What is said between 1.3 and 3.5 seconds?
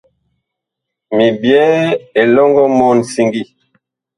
byɛɛ elɔŋgɔ mɔɔn siŋgi.